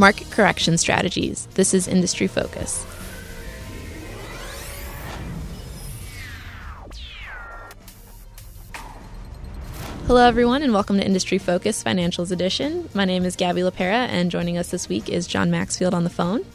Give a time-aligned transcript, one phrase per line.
[0.00, 1.46] market correction strategies.
[1.56, 2.86] This is Industry Focus.
[10.06, 12.88] Hello, everyone, and welcome to Industry Focus Financials Edition.
[12.94, 16.10] My name is Gaby Lapera, and joining us this week is John Maxfield on the
[16.10, 16.46] phone.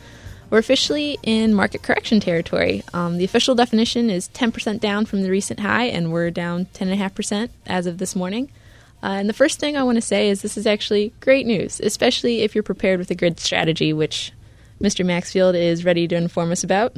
[0.49, 2.83] We're officially in market correction territory.
[2.95, 7.49] Um, the official definition is 10% down from the recent high, and we're down 10.5%
[7.67, 8.49] as of this morning.
[9.05, 11.79] Uh, and the first thing I want to say is this is actually great news,
[11.79, 14.33] especially if you're prepared with a grid strategy, which
[14.81, 15.05] Mr.
[15.05, 16.97] Maxfield is ready to inform us about.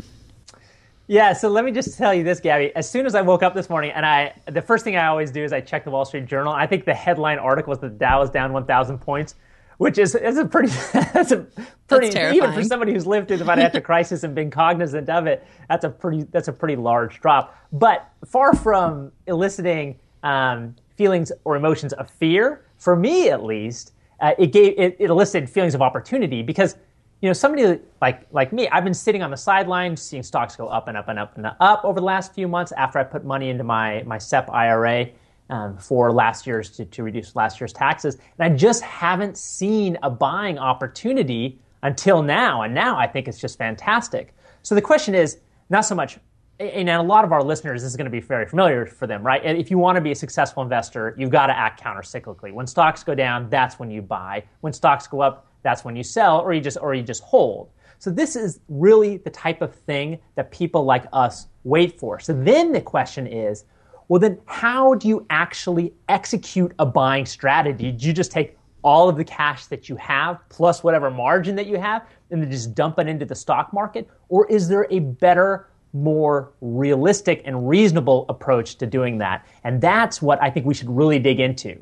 [1.08, 2.74] Yeah, so let me just tell you this, Gaby.
[2.78, 5.32] As soon as I woke up this morning, and I, the first thing I always
[5.32, 6.54] do is I check the Wall Street Journal.
[6.54, 9.36] I think the headline article was the Dow is down 1,000 points
[9.78, 10.70] which is is a pretty
[11.14, 11.46] that's a
[11.88, 15.28] pretty that's even for somebody who's lived through the financial crisis and been cognizant of
[15.28, 15.46] it.
[15.70, 17.56] That's a pretty that's a pretty large drop.
[17.72, 24.34] But far from eliciting um, feelings or emotions of fear, for me at least, uh,
[24.38, 26.76] it gave it, it elicited feelings of opportunity because
[27.22, 30.68] you know somebody like like me, I've been sitting on the sidelines seeing stocks go
[30.68, 33.23] up and up and up and up over the last few months after I put
[33.23, 35.08] money into my my SEP IRA
[35.50, 38.18] um, for last year's to, to reduce last year's taxes.
[38.38, 42.64] And I just haven't seen a buying opportunity until now.
[42.64, 44.34] And now I think it's just fantastic.
[44.64, 45.38] So the question is
[45.70, 46.18] not so much,
[46.59, 49.23] and a lot of our listeners, this is going to be very familiar for them,
[49.23, 49.45] right?
[49.45, 52.52] If you want to be a successful investor, you've got to act countercyclically.
[52.52, 54.44] When stocks go down, that's when you buy.
[54.61, 57.69] When stocks go up, that's when you sell, or you just or you just hold.
[58.00, 62.19] So this is really the type of thing that people like us wait for.
[62.19, 63.66] So then the question is,
[64.08, 67.91] well, then how do you actually execute a buying strategy?
[67.91, 71.66] Do you just take all of the cash that you have plus whatever margin that
[71.66, 74.08] you have and then just dump it into the stock market?
[74.30, 79.46] Or is there a better, more realistic and reasonable approach to doing that?
[79.64, 81.78] And that's what I think we should really dig into.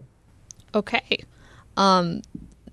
[0.73, 1.23] Okay.
[1.77, 2.21] Um,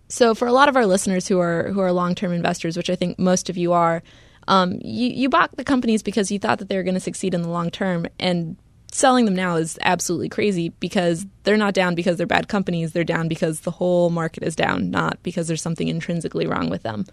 [0.09, 2.91] so for a lot of our listeners who are who are long term investors, which
[2.91, 4.03] I think most of you are,
[4.49, 7.33] um, you, you bought the companies because you thought that they were going to succeed
[7.33, 8.57] in the long term, and
[8.93, 12.93] selling them now is absolutely crazy because they're not down because they're bad companies.
[12.93, 16.83] They're down because the whole market is down, not because there's something intrinsically wrong with
[16.83, 17.07] them.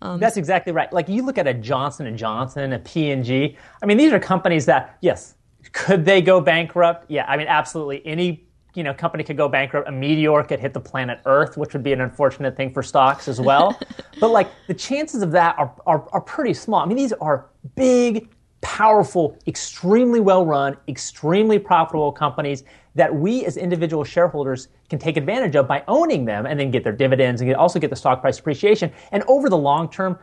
[0.00, 0.92] Um, That's exactly right.
[0.92, 3.56] Like you look at a Johnson and Johnson, a P&G.
[3.82, 5.34] I mean, these are companies that yes,
[5.72, 7.10] could they go bankrupt?
[7.10, 8.06] Yeah, I mean, absolutely.
[8.06, 8.44] Any
[8.74, 9.88] you know company could go bankrupt.
[9.88, 13.26] A meteor could hit the planet Earth, which would be an unfortunate thing for stocks
[13.26, 13.78] as well.
[14.20, 16.80] but like the chances of that are, are are pretty small.
[16.80, 18.28] I mean, these are big
[18.60, 22.64] powerful, extremely well run, extremely profitable companies
[22.94, 26.82] that we as individual shareholders can take advantage of by owning them and then get
[26.82, 28.90] their dividends and also get the stock price appreciation.
[29.12, 30.18] And over the long term,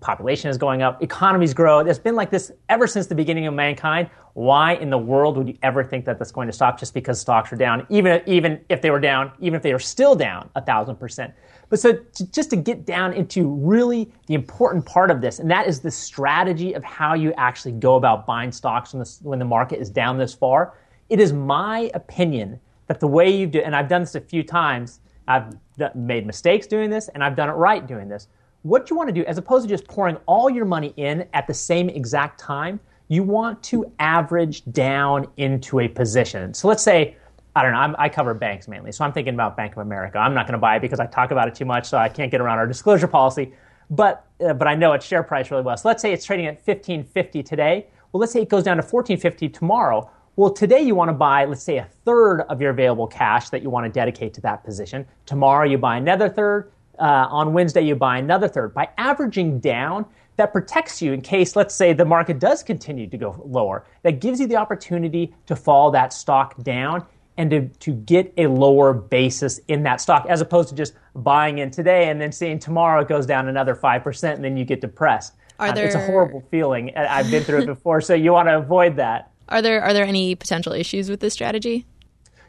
[0.00, 1.80] population is going up, economies grow.
[1.80, 4.10] It's been like this ever since the beginning of mankind.
[4.34, 7.20] Why in the world would you ever think that that's going to stop just because
[7.20, 7.86] stocks are down?
[7.88, 11.32] Even, even if they were down, even if they are still down a thousand percent.
[11.68, 15.50] But so to, just to get down into really the important part of this, and
[15.50, 19.38] that is the strategy of how you actually go about buying stocks when the, when
[19.38, 20.74] the market is down this far.
[21.08, 24.42] It is my opinion that the way you do, and I've done this a few
[24.42, 25.54] times, I've
[25.94, 28.28] made mistakes doing this, and I've done it right doing this.
[28.62, 31.46] What you want to do, as opposed to just pouring all your money in at
[31.46, 36.52] the same exact time, you want to average down into a position.
[36.54, 37.16] So let's say
[37.56, 37.78] I don't know.
[37.78, 40.18] I'm, i cover banks mainly, so I'm thinking about Bank of America.
[40.18, 42.06] I'm not going to buy it because I talk about it too much, so I
[42.06, 43.54] can't get around our disclosure policy.
[43.88, 45.74] But uh, but I know its share price really well.
[45.78, 47.86] So let's say it's trading at 1550 today.
[48.12, 50.10] Well, let's say it goes down to 1450 tomorrow.
[50.36, 53.62] Well, today you want to buy, let's say, a third of your available cash that
[53.62, 55.06] you want to dedicate to that position.
[55.24, 56.70] Tomorrow you buy another third.
[56.98, 58.74] Uh, on Wednesday you buy another third.
[58.74, 60.04] By averaging down,
[60.36, 63.86] that protects you in case, let's say, the market does continue to go lower.
[64.02, 67.06] That gives you the opportunity to fall that stock down
[67.36, 71.58] and to, to get a lower basis in that stock as opposed to just buying
[71.58, 74.80] in today and then seeing tomorrow it goes down another 5% and then you get
[74.80, 75.34] depressed.
[75.58, 75.84] Are there...
[75.84, 76.96] Uh, it's a horrible feeling.
[76.96, 79.30] I've been through it before, so you want to avoid that.
[79.48, 81.86] Are there, are there any potential issues with this strategy?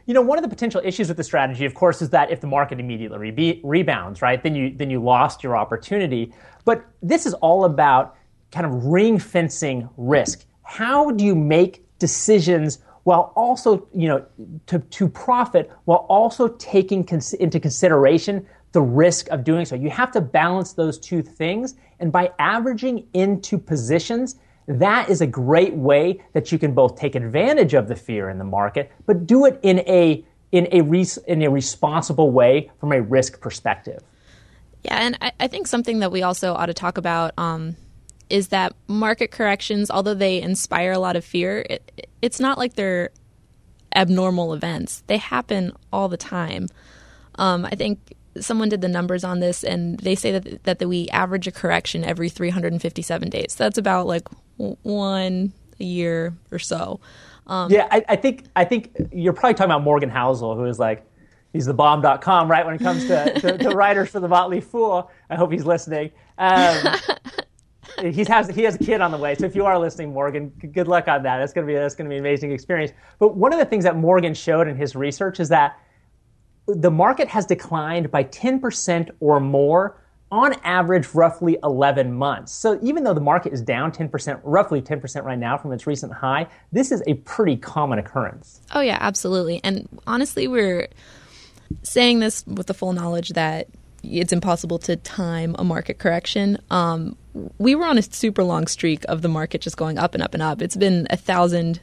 [0.06, 2.40] You know, one of the potential issues with the strategy, of course, is that if
[2.40, 6.32] the market immediately re- rebounds, right, then you, then you lost your opportunity.
[6.64, 8.16] But this is all about
[8.50, 10.46] kind of ring fencing risk.
[10.62, 12.78] How do you make decisions
[13.08, 14.22] while also, you know,
[14.66, 19.74] to, to profit while also taking cons- into consideration the risk of doing so.
[19.74, 21.74] You have to balance those two things.
[22.00, 27.14] And by averaging into positions, that is a great way that you can both take
[27.14, 30.22] advantage of the fear in the market, but do it in a
[30.52, 34.02] in a res- in a responsible way from a risk perspective.
[34.82, 37.74] Yeah, and I, I think something that we also ought to talk about um,
[38.30, 42.74] is that market corrections, although they inspire a lot of fear, it, it's not like
[42.74, 43.10] they're
[43.94, 45.02] abnormal events.
[45.06, 46.68] They happen all the time.
[47.36, 50.88] Um, I think someone did the numbers on this, and they say that that, that
[50.88, 53.54] we average a correction every 357 days.
[53.54, 57.00] So that's about like one a year or so.
[57.46, 60.78] Um, yeah, I, I, think I think you're probably talking about Morgan Housel, who is
[60.78, 61.04] like
[61.52, 62.64] he's the bomb.com, right?
[62.66, 66.10] When it comes to, to, to writers for the Motley Fool, I hope he's listening.
[66.36, 66.76] Um,
[68.00, 70.48] he has he has a kid on the way, so if you are listening, Morgan,
[70.72, 71.38] good luck on that.
[71.38, 72.92] That's gonna be that's gonna be an amazing experience.
[73.18, 75.78] But one of the things that Morgan showed in his research is that
[76.66, 79.96] the market has declined by 10% or more
[80.30, 82.52] on average roughly 11 months.
[82.52, 86.12] So even though the market is down 10%, roughly 10% right now from its recent
[86.12, 88.60] high, this is a pretty common occurrence.
[88.74, 89.62] Oh yeah, absolutely.
[89.64, 90.88] And honestly, we're
[91.82, 93.68] saying this with the full knowledge that
[94.02, 96.58] it's impossible to time a market correction.
[96.70, 97.16] Um,
[97.58, 100.34] we were on a super long streak of the market just going up and up
[100.34, 100.62] and up.
[100.62, 101.80] It's been a thousand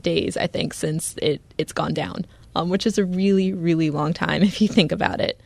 [0.00, 2.26] days, I think, since it, it's gone down,
[2.56, 5.40] um, which is a really, really long time if you think about it.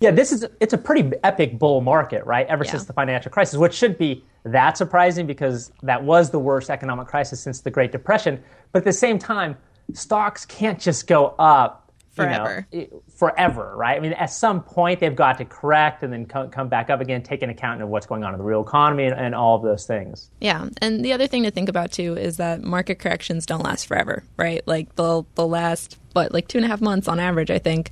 [0.00, 2.46] Yeah, this is it's a pretty epic bull market, right?
[2.46, 2.70] Ever yeah.
[2.70, 7.08] since the financial crisis, which should be that surprising because that was the worst economic
[7.08, 8.40] crisis since the Great Depression.
[8.70, 9.56] But at the same time,
[9.94, 11.87] stocks can't just go up
[12.24, 12.66] forever.
[12.72, 13.96] You know, forever, right?
[13.96, 17.00] I mean, at some point they've got to correct and then come, come back up
[17.00, 19.56] again, take into account of what's going on in the real economy and, and, all
[19.56, 20.30] of those things.
[20.40, 23.86] Yeah, and the other thing to think about too is that market corrections don't last
[23.86, 24.66] forever, right?
[24.66, 27.90] Like they'll they'll last, but like two and a half months on average, I think.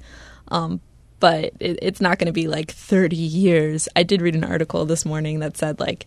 [0.49, 0.81] Um,
[1.21, 3.89] but it, it's not going to be like 30 years.
[3.97, 6.07] I did read an article this morning that said like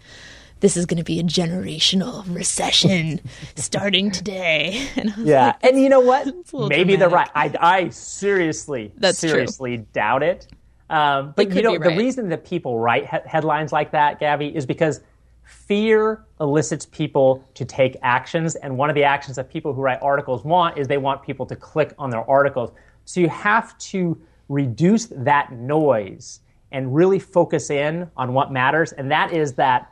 [0.59, 3.21] this is going to be a generational recession
[3.55, 4.87] starting today.
[4.95, 6.25] And yeah, like, and you know what?
[6.25, 6.99] Maybe dramatic.
[6.99, 7.29] they're right.
[7.33, 9.85] I, I seriously, That's seriously true.
[9.93, 10.47] doubt it.
[10.89, 11.89] Um, but you know, right.
[11.91, 15.01] the reason that people write he- headlines like that, Gaby, is because
[15.43, 18.55] fear elicits people to take actions.
[18.55, 21.45] And one of the actions that people who write articles want is they want people
[21.45, 22.71] to click on their articles.
[23.05, 24.19] So you have to
[24.49, 26.41] reduce that noise
[26.71, 28.91] and really focus in on what matters.
[28.91, 29.91] And that is that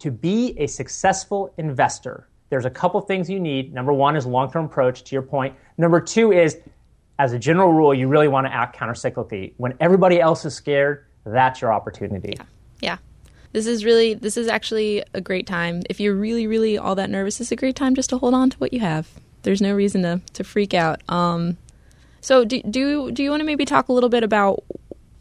[0.00, 3.74] to be a successful investor, there's a couple things you need.
[3.74, 5.54] Number one is long term approach, to your point.
[5.78, 6.58] Number two is,
[7.18, 9.54] as a general rule, you really want to act countercyclically.
[9.56, 12.34] When everybody else is scared, that's your opportunity.
[12.36, 12.44] Yeah.
[12.80, 12.96] yeah.
[13.52, 15.82] This is really, this is actually a great time.
[15.88, 18.50] If you're really, really all that nervous, it's a great time just to hold on
[18.50, 19.08] to what you have.
[19.42, 21.00] There's no reason to, to freak out.
[21.08, 21.56] Um,
[22.20, 24.64] so, do, do, do you want to maybe talk a little bit about,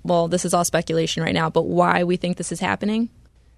[0.03, 3.09] well, this is all speculation right now, but why we think this is happening?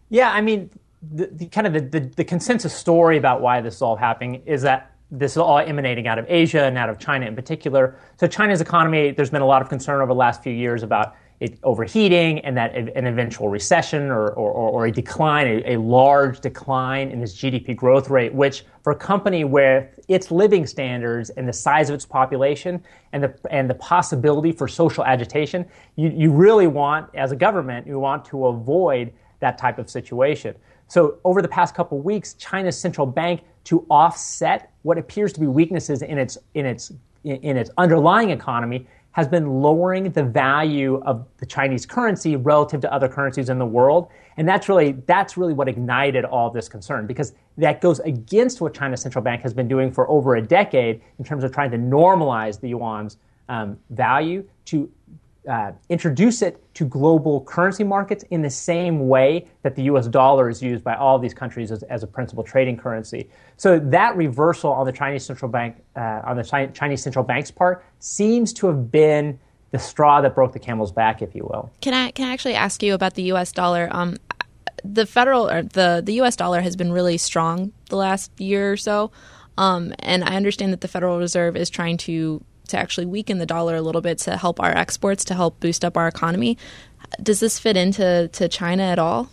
[0.10, 0.70] Yeah, I mean,
[1.02, 4.42] the, the kind of the, the, the, consensus story about why this is all happening
[4.46, 7.96] is that this is all emanating out of Asia and out of China in particular.
[8.18, 11.16] So China's economy, there's been a lot of concern over the last few years about
[11.40, 16.40] it overheating and that an eventual recession or, or, or a decline, a, a, large
[16.40, 21.48] decline in its GDP growth rate, which for a company where its living standards and
[21.48, 22.84] the size of its population
[23.14, 25.64] and the, and the possibility for social agitation,
[25.96, 30.56] you, you really want, as a government, you want to avoid that type of situation.
[30.88, 35.48] So over the past couple weeks, China's central bank to offset what appears to be
[35.48, 36.92] weaknesses in its in its
[37.24, 42.94] in its underlying economy has been lowering the value of the Chinese currency relative to
[42.94, 44.10] other currencies in the world.
[44.38, 48.74] And that's really that's really what ignited all this concern because that goes against what
[48.74, 51.78] China's central bank has been doing for over a decade in terms of trying to
[51.78, 53.18] normalize the yuan's
[53.50, 54.90] um, value to
[55.48, 60.50] uh, introduce it to global currency markets in the same way that the US dollar
[60.50, 63.30] is used by all these countries as, as a principal trading currency.
[63.56, 67.84] So that reversal on the Chinese central bank, uh, on the Chinese central bank's part,
[68.00, 69.40] seems to have been
[69.72, 71.72] the straw that broke the camel's back, if you will.
[71.82, 73.52] Can I can I actually ask you about the U.S.
[73.52, 73.90] dollar?
[73.92, 74.18] Um,
[74.84, 76.36] the federal or the the U.S.
[76.36, 79.12] dollar has been really strong the last year or so,
[79.58, 83.46] um, and I understand that the Federal Reserve is trying to to actually weaken the
[83.46, 86.58] dollar a little bit to help our exports, to help boost up our economy.
[87.22, 89.30] Does this fit into to China at all?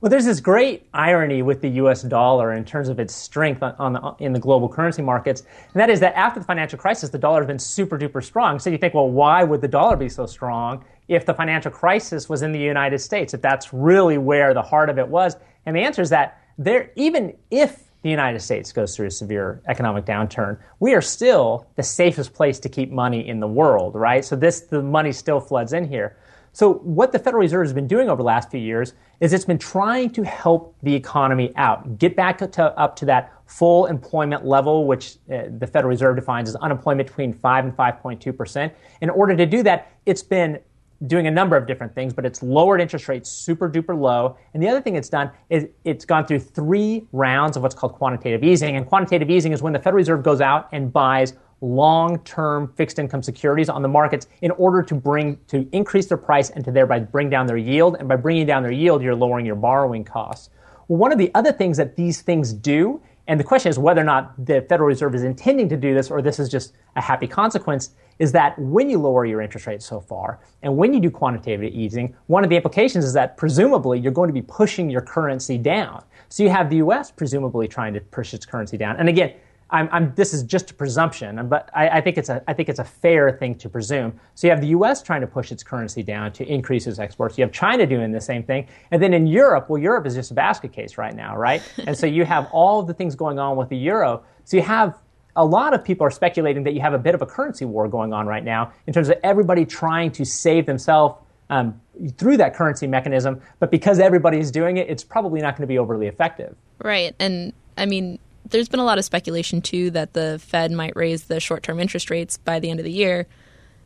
[0.00, 2.02] Well, there's this great irony with the U.S.
[2.02, 5.80] dollar in terms of its strength on, on the, in the global currency markets, and
[5.80, 8.58] that is that after the financial crisis, the dollar has been super duper strong.
[8.58, 12.30] So you think, well, why would the dollar be so strong if the financial crisis
[12.30, 13.34] was in the United States?
[13.34, 16.92] If that's really where the heart of it was, and the answer is that there,
[16.96, 21.82] even if the United States goes through a severe economic downturn, we are still the
[21.82, 24.24] safest place to keep money in the world, right?
[24.24, 26.16] So this the money still floods in here.
[26.52, 29.44] So what the Federal Reserve has been doing over the last few years is it's
[29.44, 34.44] been trying to help the economy out, get back to, up to that full employment
[34.44, 38.72] level, which uh, the Federal Reserve defines as unemployment between 5 and 5.2 percent.
[39.00, 40.58] In order to do that, it's been
[41.06, 44.36] doing a number of different things, but it's lowered interest rates super duper low.
[44.52, 47.94] And the other thing it's done is it's gone through three rounds of what's called
[47.94, 48.76] quantitative easing.
[48.76, 53.22] And quantitative easing is when the Federal Reserve goes out and buys long-term fixed income
[53.22, 56.98] securities on the markets in order to bring to increase their price and to thereby
[56.98, 57.96] bring down their yield.
[57.98, 60.50] And by bringing down their yield, you're lowering your borrowing costs.
[60.88, 63.00] Well, one of the other things that these things do,
[63.30, 66.10] and the question is whether or not the Federal Reserve is intending to do this
[66.10, 69.86] or this is just a happy consequence, is that when you lower your interest rates
[69.86, 74.00] so far and when you do quantitative easing, one of the implications is that presumably
[74.00, 76.02] you're going to be pushing your currency down.
[76.28, 78.96] So you have the US presumably trying to push its currency down.
[78.96, 79.34] And again,
[79.72, 82.68] I'm, I'm, this is just a presumption, but I, I, think it's a, I think
[82.68, 84.18] it's a fair thing to presume.
[84.34, 85.02] So you have the U.S.
[85.02, 87.38] trying to push its currency down to increase its exports.
[87.38, 90.30] You have China doing the same thing, and then in Europe, well, Europe is just
[90.30, 91.62] a basket case right now, right?
[91.86, 94.22] and so you have all the things going on with the euro.
[94.44, 94.98] So you have
[95.36, 97.88] a lot of people are speculating that you have a bit of a currency war
[97.88, 101.16] going on right now in terms of everybody trying to save themselves
[101.50, 101.80] um,
[102.16, 103.40] through that currency mechanism.
[103.60, 106.56] But because everybody's doing it, it's probably not going to be overly effective.
[106.82, 108.18] Right, and I mean
[108.50, 112.10] there's been a lot of speculation too that the Fed might raise the short-term interest
[112.10, 113.26] rates by the end of the year.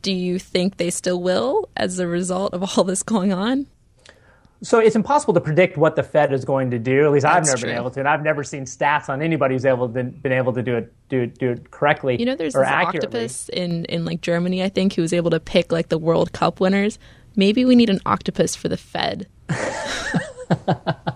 [0.01, 3.67] Do you think they still will as a result of all this going on?
[4.61, 7.05] So it's impossible to predict what the Fed is going to do.
[7.05, 7.69] At least That's I've never true.
[7.69, 10.53] been able to, and I've never seen stats on anybody who's able to, been able
[10.53, 12.17] to do it do do it correctly.
[12.17, 15.39] You know, there's this octopus in in like Germany, I think, who was able to
[15.39, 16.97] pick like the World Cup winners.
[17.35, 19.27] Maybe we need an octopus for the Fed.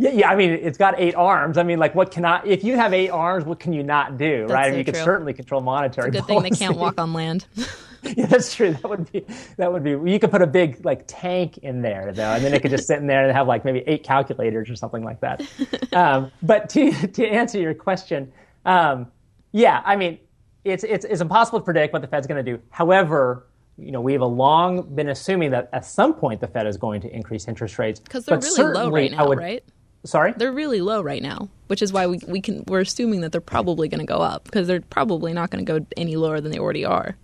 [0.00, 0.30] Yeah, yeah.
[0.30, 1.58] I mean, it's got eight arms.
[1.58, 2.46] I mean, like, what cannot?
[2.46, 4.64] If you have eight arms, what can you not do, that's right?
[4.64, 4.92] So I mean, you true.
[4.94, 6.08] can certainly control monetary.
[6.08, 6.50] It's a good policy.
[6.50, 7.46] thing they can't walk on land.
[8.16, 8.72] yeah, that's true.
[8.72, 9.26] That would be
[9.56, 9.90] that would be.
[9.90, 12.86] You could put a big like tank in there though, and then it could just
[12.86, 15.42] sit in there and have like maybe eight calculators or something like that.
[15.92, 18.32] Um, but to to answer your question,
[18.64, 19.08] um,
[19.50, 20.18] yeah, I mean,
[20.64, 22.62] it's it's it's impossible to predict what the Fed's going to do.
[22.70, 26.76] However, you know, we have long been assuming that at some point the Fed is
[26.76, 29.64] going to increase interest rates because they're really low right now, would, right?
[30.04, 33.32] Sorry, they're really low right now, which is why we we can we're assuming that
[33.32, 36.40] they're probably going to go up because they're probably not going to go any lower
[36.40, 37.16] than they already are.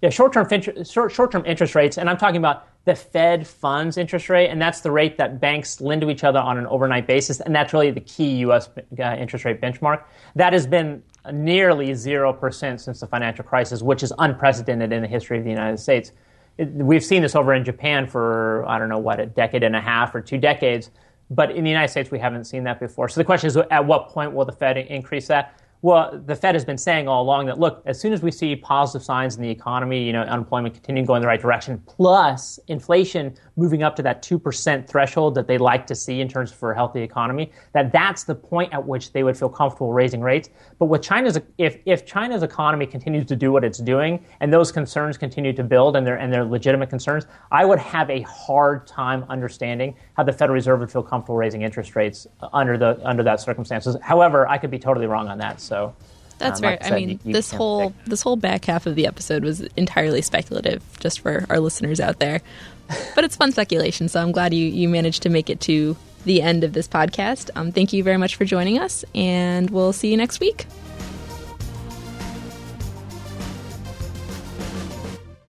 [0.00, 0.48] Yeah, short-term
[0.84, 4.80] short, short-term interest rates, and I'm talking about the Fed funds interest rate, and that's
[4.80, 7.90] the rate that banks lend to each other on an overnight basis, and that's really
[7.92, 8.68] the key U.S.
[8.76, 10.02] Uh, interest rate benchmark.
[10.34, 11.02] That has been
[11.32, 15.50] nearly zero percent since the financial crisis, which is unprecedented in the history of the
[15.50, 16.12] United States.
[16.58, 19.76] It, we've seen this over in Japan for I don't know what a decade and
[19.76, 20.90] a half or two decades
[21.34, 23.08] but in the United States, we haven't seen that before.
[23.08, 25.58] So the question is, at what point will the Fed increase that?
[25.84, 28.54] Well, the Fed has been saying all along that look, as soon as we see
[28.54, 32.60] positive signs in the economy, you know, unemployment continuing going in the right direction, plus
[32.68, 36.52] inflation moving up to that two percent threshold that they like to see in terms
[36.52, 40.20] of a healthy economy, that that's the point at which they would feel comfortable raising
[40.20, 40.50] rates.
[40.78, 44.70] But with China's, if if China's economy continues to do what it's doing, and those
[44.70, 48.86] concerns continue to build, and they're and they're legitimate concerns, I would have a hard
[48.86, 53.24] time understanding how the Federal Reserve would feel comfortable raising interest rates under the under
[53.24, 53.96] that circumstances.
[54.00, 55.60] However, I could be totally wrong on that.
[55.60, 55.71] So.
[55.72, 55.94] So
[56.38, 56.66] that's um.
[56.66, 58.10] Like I, said, I mean, you, you this whole predict.
[58.10, 62.18] this whole back half of the episode was entirely speculative, just for our listeners out
[62.18, 62.42] there.
[63.14, 66.42] but it's fun speculation, so I'm glad you you managed to make it to the
[66.42, 67.48] end of this podcast.
[67.56, 70.66] Um, thank you very much for joining us, and we'll see you next week.